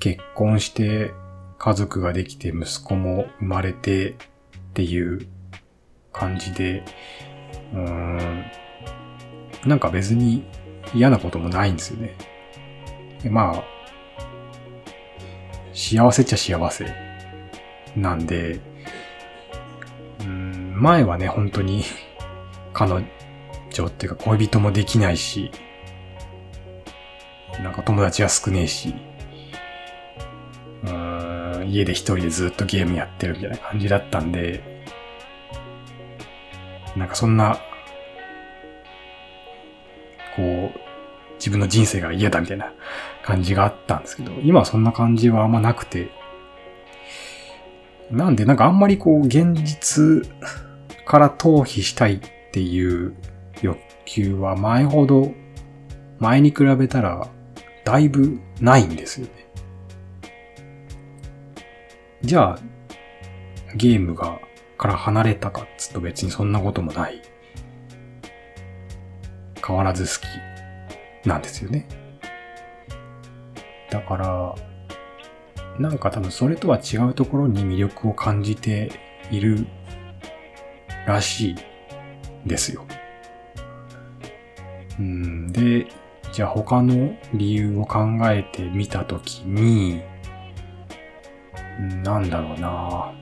[0.00, 1.12] 結婚して
[1.58, 4.14] 家族ができて息子も生まれてっ
[4.74, 5.26] ていう
[6.12, 6.84] 感じで、
[7.72, 8.44] うーん、
[9.64, 10.44] なんか別に
[10.94, 12.16] 嫌なこともないんですよね。
[13.30, 13.64] まあ、
[15.72, 16.86] 幸せっちゃ幸せ
[17.96, 18.60] なんで、
[20.74, 21.84] 前はね、本当に
[22.72, 22.90] 彼
[23.70, 25.50] 女っていうか恋人もできないし、
[27.62, 28.94] なんか友達は少ねえし、
[30.84, 34.84] うん、家で一人でずっとゲームやってるみたいな感じだったんで、
[36.96, 37.58] なんかそんな、
[40.36, 40.80] こう、
[41.36, 42.72] 自分の人生が嫌だみたいな
[43.22, 46.10] 感じがあったんですけど、今はそんな感じはあんまなくて、
[48.10, 50.28] なんでなんかあんまりこう現実
[51.04, 52.20] から逃避したいっ
[52.52, 53.14] ていう
[53.62, 55.32] 欲求は前ほど、
[56.18, 57.28] 前に比べたら
[57.84, 59.32] だいぶないんですよね。
[62.22, 62.58] じゃあ、
[63.76, 64.40] ゲームが、
[64.78, 67.20] から離れたかっつうと別にそんなこともない。
[69.66, 70.26] 変わらず好
[71.24, 71.86] きなんですよね。
[73.90, 74.54] だから、
[75.78, 78.92] なんか多分それとは違うところに魅力を感じて
[79.30, 79.66] いる
[81.06, 81.56] らしい
[82.46, 82.84] ですよ。
[84.98, 85.86] うん、で、
[86.32, 90.02] じゃあ他の理由を考えてみたときに、
[92.04, 93.12] なんだろうな。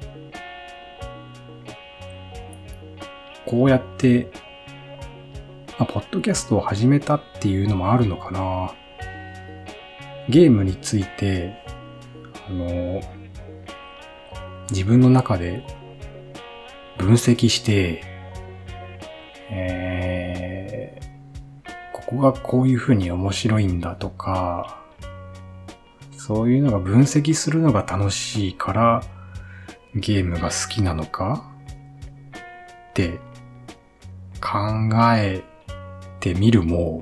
[3.46, 4.28] こうやって、
[5.78, 8.74] あ、ポッドキャストを始めたっていうのもあるのかな。
[10.28, 11.61] ゲームについて
[12.48, 13.00] あの、
[14.70, 15.64] 自分の中で
[16.98, 18.02] 分析して、
[19.50, 24.82] えー、ここがこういう風に面白いんだとか、
[26.16, 29.02] そういうのが分析するのが楽しいから
[29.94, 31.50] ゲームが好きなのか
[32.90, 33.18] って
[34.40, 35.42] 考え
[36.20, 37.00] てみるも、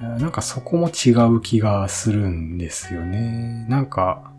[0.00, 3.66] なんかそこも違う気がするんですよね。
[3.68, 4.32] なんか、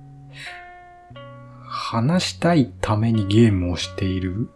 [1.65, 4.49] 話したいためにゲームをしている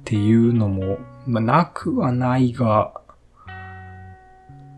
[0.00, 2.92] っていうのもまあ、なくはないが、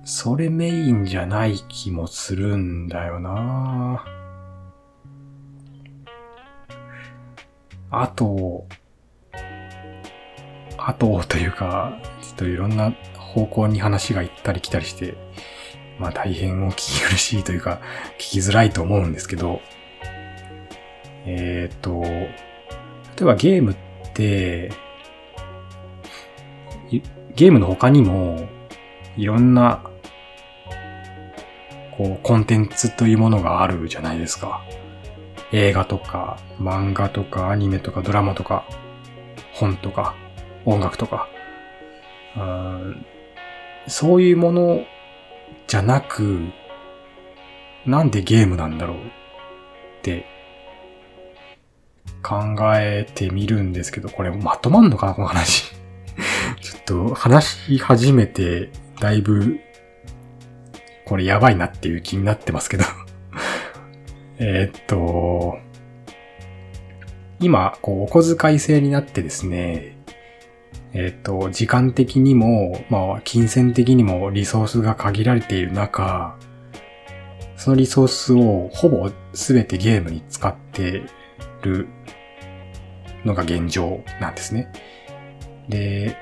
[0.04, 4.04] それメインじゃない気もするんだよな
[7.90, 8.66] あと、
[10.76, 12.92] あとというか、ちょっといろんな
[13.34, 15.14] 方向に話が行ったり来たりして、
[15.98, 17.80] まあ大変お聞き苦しいというか、
[18.18, 19.60] 聞きづらいと思うんですけど、
[21.26, 22.28] えっ、ー、と、例
[23.22, 23.76] えばゲームっ
[24.14, 24.72] て、
[27.34, 28.48] ゲームの他にも、
[29.16, 29.82] いろんな
[31.96, 34.64] こう、コンテンツというものがあるじゃないですか。
[35.52, 38.66] 映画とか、漫画とか、アニメとか、ドラマとか、
[39.52, 40.16] 本とか、
[40.64, 41.28] 音楽とか。
[43.86, 44.84] そういうもの
[45.66, 46.48] じゃなく、
[47.86, 49.00] なんでゲームなんだろうっ
[50.02, 50.26] て
[52.22, 55.72] 考えてみるんですけど、これまとまんのかなこの話。
[56.60, 58.70] ちょっと話し始めて
[59.00, 59.58] だいぶ
[61.04, 62.84] これやばいなっていう気になってますけど
[64.38, 65.58] えっと、
[67.40, 69.93] 今、こう、お小遣い制になってですね、
[70.94, 76.38] えっと、時間的にも、まあ、金銭的にもリソースが限られている中、
[77.56, 81.02] そのリソースをほぼ全てゲームに使って
[81.62, 81.88] る
[83.24, 84.70] のが現状なんですね。
[85.68, 86.16] で、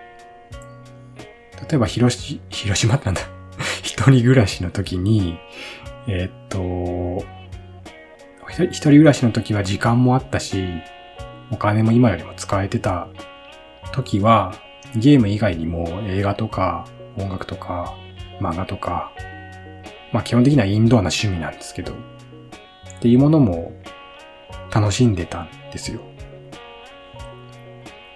[1.68, 3.20] 例えば広し、広島なんだ？
[3.82, 5.38] 一人暮らしの時に、
[6.06, 7.24] えー、っと、
[8.48, 10.64] 一人暮らしの時は時間もあったし、
[11.50, 13.08] お金も今よりも使えてた
[13.92, 14.55] 時は、
[14.96, 17.94] ゲーム以外にも映画とか音楽とか
[18.40, 19.12] 漫画とか、
[20.12, 21.96] まあ基本的にはインドアな趣味なんですけど、っ
[23.00, 23.72] ていうものも
[24.72, 26.00] 楽しんでたんですよ。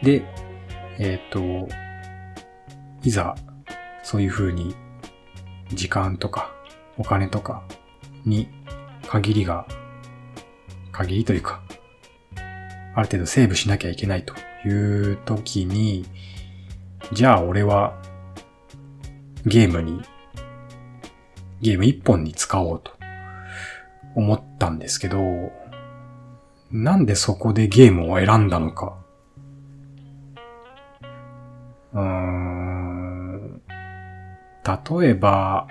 [0.03, 0.25] で、
[0.99, 1.69] えっ、と、
[3.03, 3.35] いざ、
[4.03, 4.75] そういう風に
[5.73, 6.53] 時間とか
[6.97, 7.63] お金とか
[8.25, 8.49] に
[9.07, 9.67] 限りが、
[10.93, 11.63] 限りというか、
[12.95, 14.35] ある程度セーブしなきゃいけないと
[14.69, 16.05] いう時に、
[17.13, 17.95] じゃあ俺は
[19.45, 20.03] ゲームに、
[21.61, 22.93] ゲーム一本に使おうと
[24.15, 25.19] 思ったんですけど、
[26.71, 28.97] なんでそこでゲームを選んだのか。
[31.93, 33.63] うーん。
[35.01, 35.69] 例えば、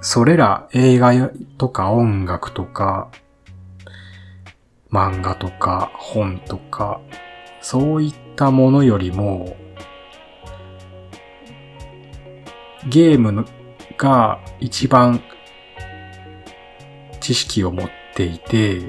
[0.00, 1.12] それら映画
[1.58, 3.10] とか音楽とか、
[4.92, 7.00] 漫画とか本とか、
[7.62, 9.56] そういったものよりも、
[12.88, 13.46] ゲーム
[13.96, 15.22] が一番
[17.20, 18.82] 知識を持っていて、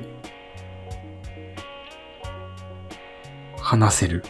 [3.61, 4.23] 話せる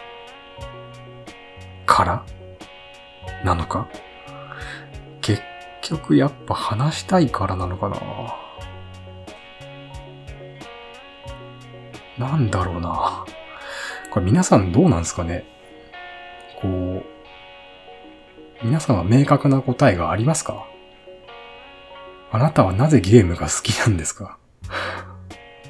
[1.86, 2.26] から
[3.44, 3.88] なのか？
[5.22, 5.42] 結
[5.82, 7.98] 局やっぱ話したいからなのかな？
[12.18, 13.26] なんだろうな。
[14.12, 15.46] これ皆さんどうなんですかね。
[16.62, 17.04] こ
[18.62, 20.68] う、皆さんは明確な答えがありますか？
[22.32, 24.38] あなたはなぜゲームが好きなんですか？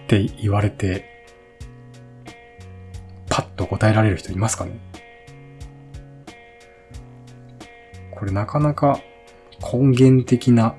[0.03, 1.25] って言われて、
[3.29, 4.79] パッと答えられる人いますかね？
[8.11, 8.99] これなかなか
[9.59, 10.75] 根源的な、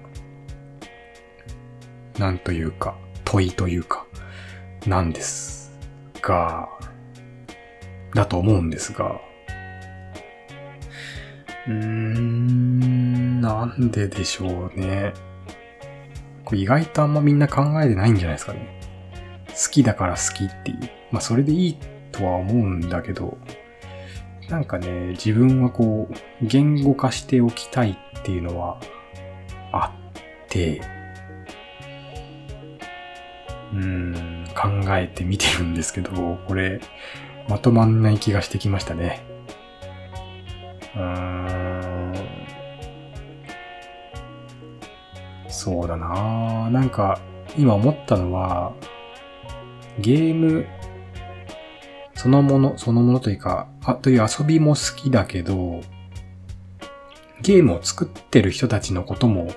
[2.18, 4.06] なんというか、問いというか、
[4.86, 5.53] なんです。
[6.26, 6.68] が、
[8.14, 9.20] だと思うんですが、
[11.66, 15.12] うーん、なんででしょうね。
[16.44, 18.80] これ意外とあんまみんな考えてないんじゃないですかね。
[19.48, 20.78] 好きだから好きっていう。
[21.10, 21.78] まあそれでいい
[22.12, 23.38] とは思うんだけど、
[24.48, 26.14] なんかね、自分はこう、
[26.46, 28.78] 言語化しておきたいっていうのは
[29.72, 29.94] あ
[30.46, 30.82] って、
[33.72, 36.80] うーん、考えてみてるんですけど、これ、
[37.48, 39.24] まとまんない気がしてきましたね。
[40.94, 42.14] うーん。
[45.48, 47.20] そうだななんか、
[47.56, 48.72] 今思ったのは、
[49.98, 50.66] ゲーム
[52.24, 55.82] そのもの、そのものというか、あ、という遊びも好きだけど、
[57.42, 59.48] ゲームを作ってる人たちのことも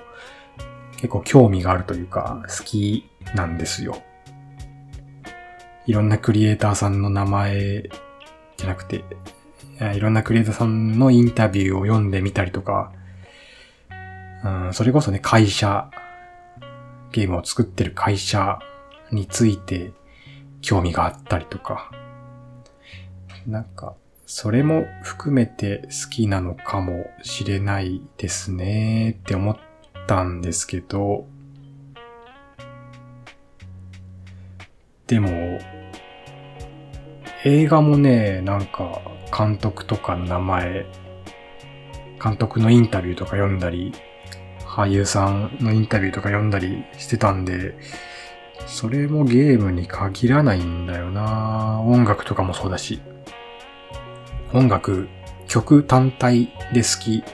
[0.96, 4.02] 結構興味があるというか、好きなんですよ。
[5.88, 7.88] いろんなクリエイターさんの名前
[8.58, 9.04] じゃなくて、
[9.80, 12.92] いろんなクリエイターさんのインタビューを読んでみたりとか、
[14.44, 15.90] うん、それこそね、会社、
[17.10, 18.58] ゲームを作ってる会社
[19.10, 19.92] について
[20.60, 21.90] 興味があったりとか、
[23.46, 23.94] なんか、
[24.26, 29.56] それも含めて好きなのかもしれないですねって思っ
[30.06, 31.26] たんですけど、
[35.06, 35.58] でも、
[37.48, 39.00] 映画もね、なんか
[39.34, 40.86] 監督とかの名前、
[42.22, 43.94] 監督のインタビューとか読んだり、
[44.66, 47.74] 俳優さんのインタビューとか読んだりしてたんで、
[48.66, 51.80] それもゲームに限らないんだよな。
[51.80, 53.00] 音楽とかもそうだし。
[54.52, 55.08] 音楽、
[55.46, 57.24] 曲単体で好き。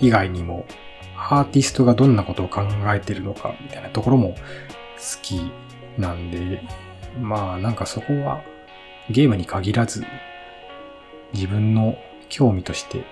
[0.00, 0.64] 以外にも、
[1.14, 4.36] アーティストがどんなことを考えてるのかみたいなところも好
[5.20, 5.52] き
[5.98, 6.62] なんで、
[7.20, 8.42] まあなんかそこは
[9.10, 10.04] ゲームに限らず
[11.32, 11.96] 自分の
[12.28, 13.04] 興味として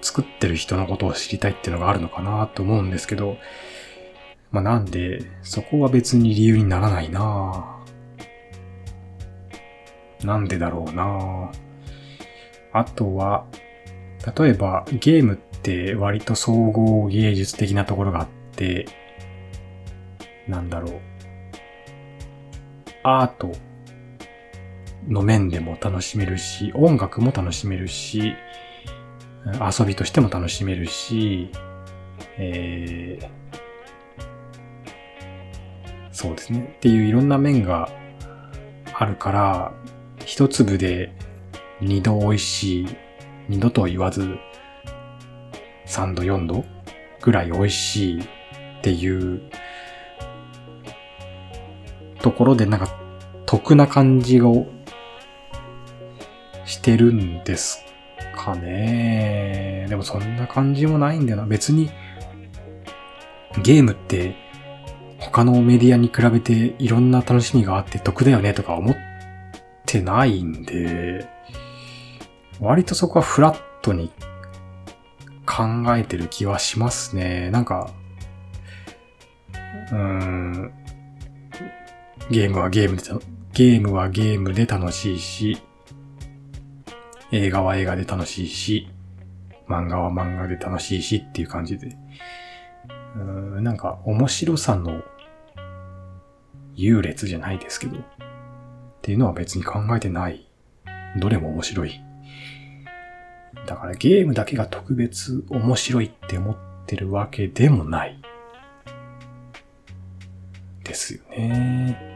[0.00, 3.36] 作ってる人のことを知りたいっていうのがあるのかなと思うんですけど、
[4.50, 7.76] まあなんでそこは別に理由にならないな
[10.24, 11.50] なんでだろうな
[12.72, 13.46] あとは、
[14.36, 18.86] 例えばゲームって割と総合芸術的なところがあって、
[20.46, 21.17] なんだろう。
[23.02, 23.52] アート
[25.06, 28.34] の面でも楽しめるし、音楽も楽しめるし、
[29.78, 31.50] 遊びとしても楽しめるし、
[32.36, 33.28] えー、
[36.12, 36.74] そうですね。
[36.76, 37.88] っていういろんな面が
[38.92, 39.72] あるから、
[40.24, 41.12] 一粒で
[41.80, 42.88] 二度美味しい、
[43.48, 44.36] 二度と言わず、
[45.86, 46.64] 三度四度
[47.22, 48.24] ぐらい美味しいっ
[48.82, 49.50] ていう
[52.20, 52.88] ところでなんか
[53.46, 54.66] 得な感じを
[56.64, 57.84] してるんです
[58.36, 59.86] かね。
[59.88, 61.46] でもそんな感じもないんだよな。
[61.46, 61.90] 別に
[63.62, 64.36] ゲームって
[65.18, 68.96] 他のメディアに比べていろんな楽しみがあって得だよねとか思っ
[69.86, 71.26] てないんで、
[72.60, 74.12] 割とそこはフラットに
[75.46, 75.64] 考
[75.96, 77.50] えてる気はしますね。
[77.50, 77.90] なんか、
[79.90, 80.72] うーん、
[82.30, 85.56] ゲームはゲームで、ゲームはゲームで楽しいし、
[87.32, 88.90] 映画は映画で楽しいし、
[89.66, 91.96] 漫画は漫画で楽しいしっていう感じで。
[93.16, 95.02] うんなんか面白さの
[96.74, 98.02] 優劣じゃないですけど、っ
[99.00, 100.46] ていうのは別に考えてない。
[101.16, 101.98] どれも面白い。
[103.66, 106.56] だからゲームだけが特別面白いって思っ
[106.86, 108.20] てるわけでもない。
[110.84, 112.07] ですよね。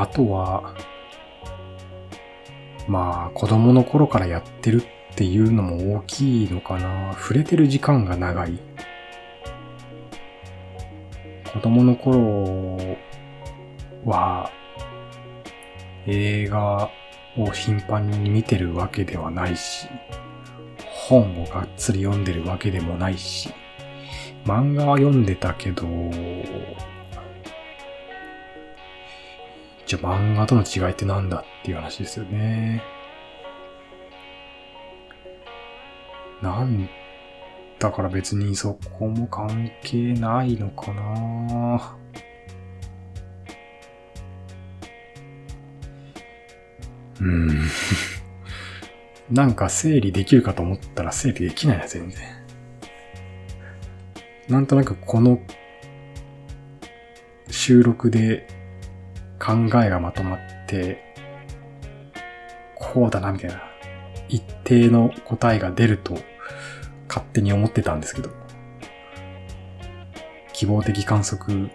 [0.00, 0.74] あとは、
[2.88, 7.12] まあ子供の頃からやってるっていうのも大きいのかな。
[7.14, 8.58] 触れてる時間が長い。
[11.52, 12.98] 子供の頃
[14.04, 14.50] は
[16.06, 16.90] 映画
[17.38, 19.88] を頻繁に見てるわけではないし、
[20.84, 23.48] 本をがっつり読んでるわけでもないし、
[24.44, 25.86] 漫画は読んでたけど、
[29.86, 32.82] じゃあ漫画との違いってなんだっていう話ですよね。
[36.42, 36.88] なん
[37.78, 41.96] だから別にそこも関係ないのかな
[47.20, 47.62] うん。
[49.30, 52.22] なんか整理できるかと思ったら整理できないな、全然。
[54.48, 55.40] なんとなくこの
[57.50, 58.55] 収録で
[59.38, 61.14] 考えがまとまって、
[62.74, 63.62] こうだな、みたいな、
[64.28, 66.14] 一定の答えが出ると、
[67.08, 68.30] 勝手に思ってたんですけど、
[70.52, 71.70] 希望的観測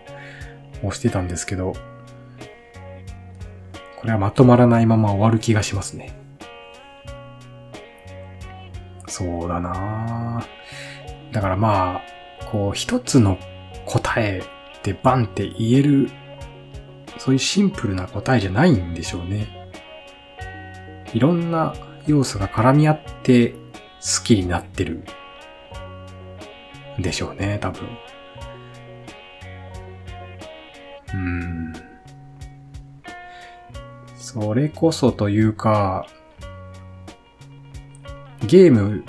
[0.84, 1.74] をしてたんですけど、
[3.99, 6.18] これはまとまらないまま終わる気がしますね。
[9.07, 10.43] そうだな
[11.32, 12.01] だからま
[12.41, 13.38] あ、こう一つの
[13.86, 14.41] 答え
[14.84, 16.09] でバンって言える
[17.24, 19.69] そういうシンプルな答えじゃないんでしょうね。
[21.13, 21.76] いろんな
[22.07, 25.03] 要素が絡み合って好きになってる
[26.97, 27.88] でしょうね、多分。
[31.13, 31.74] うん。
[34.17, 36.07] それこそというか、
[38.47, 39.03] ゲーム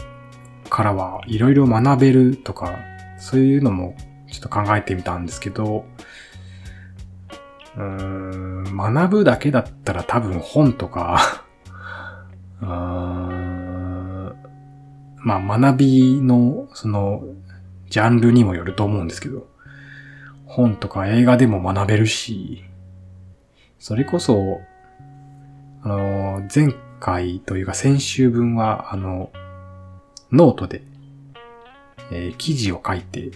[0.69, 2.77] からはいろいろ学べるとか、
[3.17, 3.97] そういうのも
[4.31, 5.87] ちょっと考えてみたんですけど、
[7.77, 11.45] うーん、学ぶだけだったら多分本とか、
[12.61, 13.33] ま
[15.37, 17.23] あ学びの、その、
[17.89, 19.47] ジャンルにもよると思うんですけど、
[20.47, 22.65] 本とか映画でも学べるし、
[23.79, 24.61] それこそ、
[25.83, 29.31] あの、前回というか先週分は、あの、
[30.31, 30.83] ノートで、
[32.11, 33.33] えー、記事を書いて、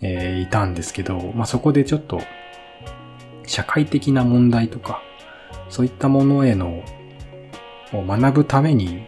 [0.00, 2.20] えー、いたんですけど、まあ、そこでちょっと、
[3.46, 5.02] 社会的な問題とか、
[5.68, 6.84] そういったものへの、
[7.92, 9.06] を学ぶために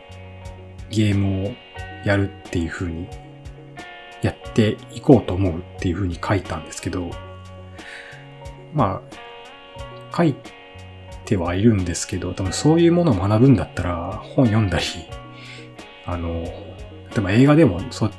[0.90, 1.52] ゲームを
[2.04, 3.08] やるっていう風に
[4.22, 7.10] やっていこうと思うっていう風に書いたんですけど、
[8.72, 9.02] ま
[10.12, 10.34] あ、書い
[11.24, 14.84] てはいるんですけど、多分そういうものを学ぶんだったら本読んだり、
[16.06, 18.10] あの、例えば映画でもそ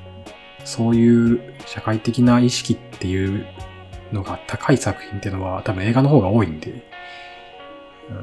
[0.65, 3.45] そういう社会的な意識っていう
[4.11, 6.83] のが高い作品っていうのは多分映画の方が多いんで、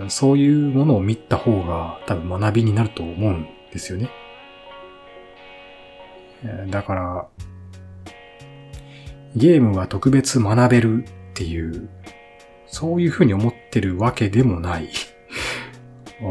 [0.09, 4.11] そういうものを見た方が多分学びになると思うんですよね。
[6.69, 7.29] だから、
[9.37, 11.89] ゲームは特別学べるっていう、
[12.67, 14.89] そういうふうに思ってるわけでもない。
[16.21, 16.27] うー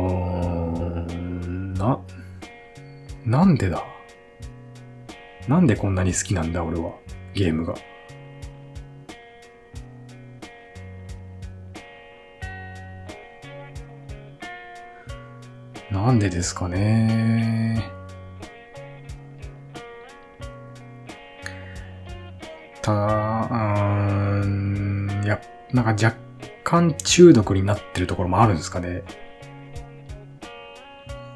[1.11, 1.99] ん、な、
[3.25, 3.83] なんでだ？
[5.47, 6.93] なんでこんなに好きなんだ俺は、
[7.33, 7.75] ゲームが。
[15.91, 17.83] なんでですかね。
[22.81, 26.17] た、うーん、や、なんか若
[26.63, 29.03] 干中毒になってるところもあるんですかね。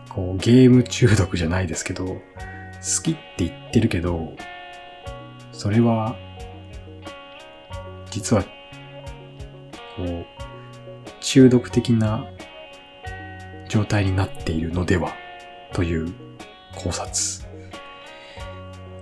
[0.09, 2.21] こう、ゲーム中毒じゃないですけど、好
[3.03, 4.33] きって言ってるけど、
[5.51, 6.15] それは、
[8.09, 8.49] 実は、こ
[10.03, 10.25] う、
[11.19, 12.25] 中毒的な
[13.69, 15.13] 状態になっているのでは、
[15.71, 16.13] という
[16.75, 17.47] 考察。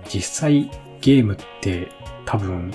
[0.08, 1.88] 実際ゲームって
[2.24, 2.72] 多分、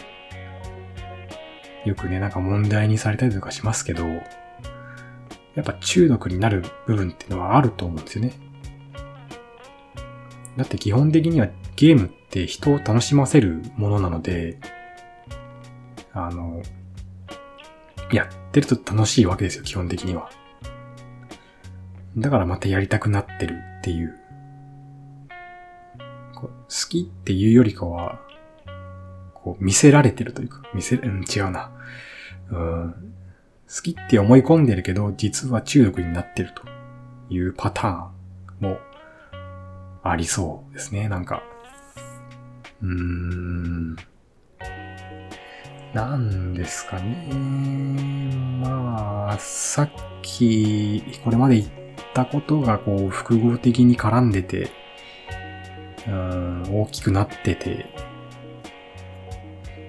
[1.86, 4.06] よくね、なんか問題にされたりとかしますけど、
[5.56, 8.34] やっぱ中毒になる部分っていうのはあると思うんですよね。
[10.58, 14.60] だって基本的にはゲームって人を楽しませるものなので、
[16.14, 16.62] あの、
[18.12, 20.30] やってると楽しいわけですよ、基本的には。
[22.18, 24.20] だからまたやりたくなってるっていう。
[26.74, 28.20] 好きっていうよりかは、
[29.34, 31.72] こう見せられてるというか、見せ、うん、違うな。
[32.50, 33.14] うん、
[33.74, 36.64] 好きって思い込んでるけど、実は中毒になってると
[37.34, 38.80] いうパターンも
[40.02, 41.44] ありそうですね、なんか。
[42.82, 43.96] うーん。
[45.94, 47.30] なんですかね。
[48.62, 49.92] まあ、さっ
[50.24, 51.70] き、これまで言っ
[52.14, 54.70] ったことがこう複合的に絡んでて、
[56.08, 57.88] うん、大きくなってて、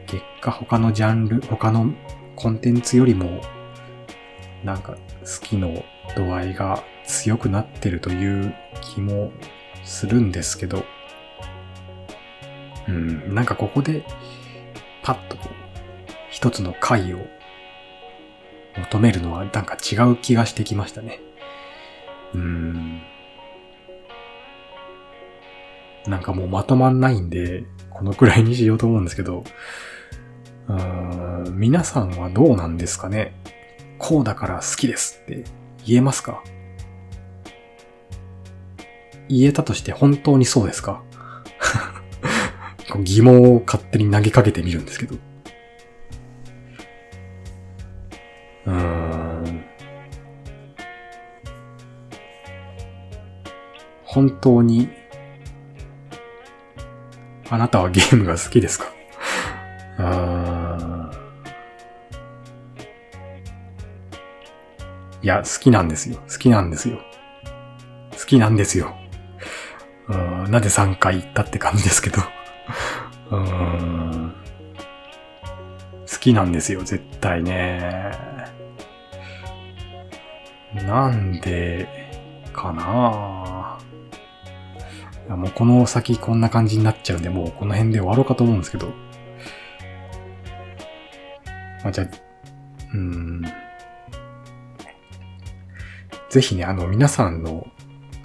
[0.06, 1.92] 結果他のジャンル、他の
[2.34, 3.42] コンテンツよりも、
[4.64, 5.84] なんか好きの
[6.16, 9.30] 度合いが強くなってるという気も
[9.84, 10.84] するんですけど、
[12.88, 14.02] うん、なんかここで
[15.02, 15.54] パッとこう、
[16.30, 17.18] 一つの回を
[18.78, 21.20] 求めるのはなんか違う気がしてきましたね。
[26.06, 29.44] なんかもうまとまんないんで、このくらいにしようと思うんですけど、
[31.52, 33.34] 皆さんはどうなんですかね？
[33.98, 35.44] こうだから好きですって
[35.86, 36.42] 言えますか？
[39.28, 41.02] 言えたとして本当にそうですか？
[43.02, 45.16] 疑問を勝手に投げかけてみるんですけど。
[48.66, 48.93] うん。
[54.14, 54.88] 本当に、
[57.50, 58.86] あなたはゲームが好きですか？
[59.98, 61.10] あ
[65.22, 66.18] いや、好きなんですよ。
[66.30, 66.98] 好きなんですよ。
[68.18, 68.94] 好きなんですよ。
[70.48, 72.20] なぜ3回言ったって感じですけど
[73.30, 73.38] 好
[76.20, 78.12] きなんですよ、絶対ね。
[80.74, 81.88] なんで、
[82.52, 82.82] かな？
[82.82, 83.43] いや
[85.28, 88.88] もうこの先こんな感じになっちゃうんで、もうこの辺で終わろうかと思うんですけど。
[91.82, 92.08] まあ、じゃあ、
[92.94, 93.42] うん。
[96.30, 97.66] ぜひね、あの、皆さんの、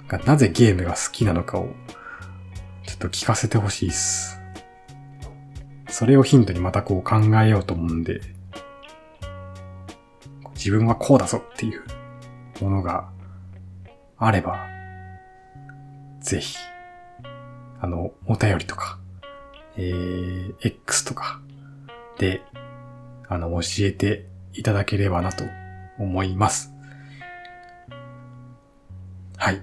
[0.08, 1.68] がなぜゲームが好きなのかを、
[2.86, 4.40] ちょっと聞かせてほしいっす。
[5.88, 8.20] それをヒントにまたこう考えようと思うんで、
[10.54, 11.82] 自分はこうだぞっていう
[12.60, 13.10] ものが
[14.16, 14.66] あれば、
[16.20, 16.56] ぜひ、
[17.80, 18.98] あの、お便りとか、
[19.76, 21.40] えー、X とか
[22.18, 22.42] で
[23.30, 25.44] あの、教えていただければなと
[26.00, 26.74] 思います。
[29.36, 29.62] はい。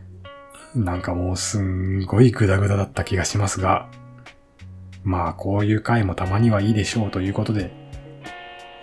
[0.73, 3.89] なんかもうすんごいグダグダだった気がしますが、
[5.03, 7.71] まあこういう回もたまにはいいでしょうということで、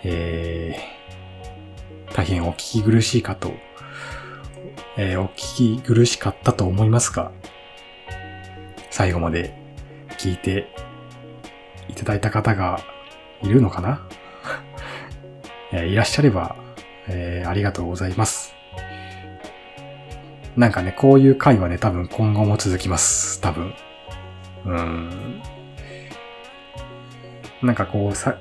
[0.03, 3.53] えー、大変お聞き苦しいかと、
[4.97, 7.31] えー、お聞き苦しかったと思いますが、
[8.95, 9.53] 最後まで
[10.17, 10.69] 聞いて
[11.89, 12.79] いただいた方が
[13.43, 14.07] いるのかな？
[15.73, 16.55] えいらっしゃれば、
[17.09, 18.55] えー、ありがとうございます。
[20.55, 23.41] なんかね、こういう回はね、多分今後も続きます。
[23.41, 23.73] 多分。
[24.63, 25.41] うん。
[27.63, 28.37] なんかこうさ、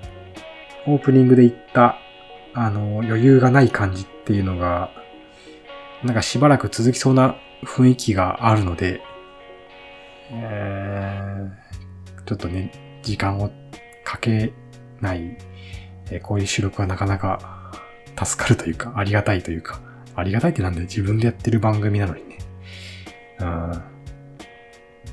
[0.86, 1.98] オープニングで言った、
[2.54, 4.92] あの、余裕がない感じっていうのが、
[6.04, 7.34] なんかしばらく続きそうな
[7.64, 9.02] 雰囲気があるので、
[10.30, 13.50] えー、ちょっとね、時間を
[14.04, 14.52] かけ
[15.00, 15.36] ない、
[16.10, 17.64] えー、こういう収録はなかなか
[18.22, 19.80] 助かるというか、ありがたいというか、
[20.14, 22.38] ありがたいってなんで自分でやってる番組なのにね。
[23.40, 23.46] うん。
[23.46, 23.82] ま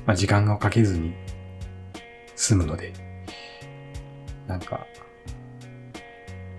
[0.06, 1.14] あ、時間をかけずに
[2.36, 2.92] 済むので、
[4.46, 4.86] なんか、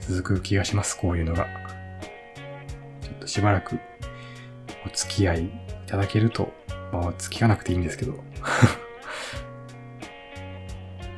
[0.01, 1.47] 続く気がします、こういうのが。
[3.01, 3.79] ちょっとしばらく
[4.85, 5.51] お付き合いい
[5.87, 6.51] ただけると、
[6.93, 8.13] まあ、付き合わなくていいんですけど、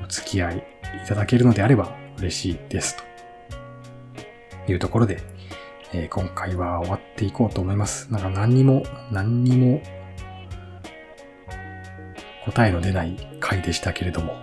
[0.02, 0.62] お付き合いい
[1.08, 2.96] ただけるのであれば嬉しいです、
[4.66, 5.20] というところで、
[5.94, 8.10] えー、今回は終わっていこうと思います。
[8.12, 9.82] なんか何にも、何にも
[12.46, 14.34] 答えの出ない回でしたけれども、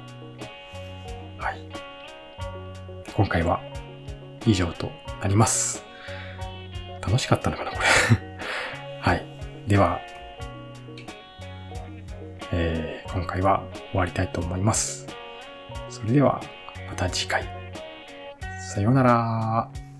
[1.38, 1.66] はい。
[3.14, 3.62] 今回は
[4.44, 4.90] 以上と
[5.22, 5.82] なります。
[7.00, 7.86] 楽しかったのかな、これ
[9.00, 9.24] はい。
[9.66, 9.98] では、
[12.52, 15.06] えー、今回は終わりたいと思います。
[15.88, 16.40] それでは、
[16.88, 17.44] また次回。
[18.74, 19.91] さようなら。